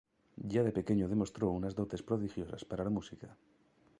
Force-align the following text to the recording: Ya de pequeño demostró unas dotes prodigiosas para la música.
Ya 0.53 0.63
de 0.65 0.71
pequeño 0.77 1.05
demostró 1.07 1.45
unas 1.59 1.75
dotes 1.79 2.01
prodigiosas 2.01 2.65
para 2.65 2.83
la 2.83 2.89
música. 2.97 3.29